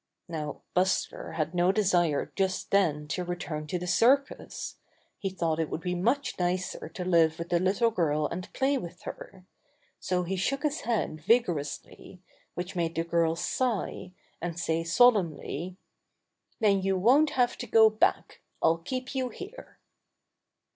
Now 0.27 0.63
Buster 0.73 1.33
had 1.33 1.53
no 1.53 1.71
desire 1.71 2.31
just 2.35 2.71
then 2.71 3.07
to 3.09 3.23
re 3.23 3.35
turn 3.35 3.67
to 3.67 3.77
the 3.77 3.85
circus. 3.85 4.77
He 5.19 5.29
thought 5.29 5.59
it 5.59 5.69
would 5.69 5.81
be 5.81 5.93
much 5.93 6.39
nicer 6.39 6.89
to 6.89 7.05
live 7.05 7.37
with 7.37 7.49
the 7.49 7.59
little 7.59 7.91
girl 7.91 8.25
and 8.25 8.51
play 8.51 8.79
with 8.79 9.03
her. 9.03 9.45
So 9.99 10.23
he 10.23 10.35
shook 10.37 10.63
his 10.63 10.81
head 10.81 11.21
vigor 11.21 11.59
ously, 11.59 12.19
which 12.55 12.75
made 12.75 12.95
the 12.95 13.03
girl 13.03 13.35
sigh, 13.35 14.13
and 14.41 14.59
say 14.59 14.83
sol 14.83 15.11
emnly: 15.13 15.75
"Then 16.59 16.81
you 16.81 16.97
won't 16.97 17.29
have 17.37 17.55
to 17.59 17.67
go 17.67 17.91
back! 17.91 18.41
I'll 18.59 18.79
keep 18.79 19.13
you 19.13 19.29
here!" 19.29 19.77